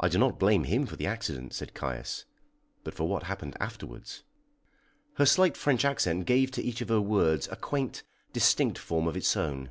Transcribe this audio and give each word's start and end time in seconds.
"I 0.00 0.08
do 0.08 0.16
not 0.16 0.38
blame 0.38 0.64
him 0.64 0.86
for 0.86 0.96
the 0.96 1.06
accident," 1.06 1.52
said 1.52 1.74
Caius, 1.74 2.24
"but 2.82 2.94
for 2.94 3.06
what 3.06 3.24
happened 3.24 3.54
afterwards." 3.60 4.22
Her 5.16 5.26
slight 5.26 5.54
French 5.54 5.84
accent 5.84 6.24
gave 6.24 6.50
to 6.52 6.62
each 6.62 6.80
of 6.80 6.88
her 6.88 7.02
words 7.02 7.46
a 7.50 7.56
quaint, 7.56 8.04
distinct 8.32 8.78
form 8.78 9.06
of 9.06 9.18
its 9.18 9.36
own. 9.36 9.68